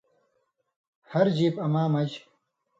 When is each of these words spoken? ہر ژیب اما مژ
ہر 1.11 1.25
ژیب 1.37 1.53
اما 1.65 1.83
مژ 1.93 2.11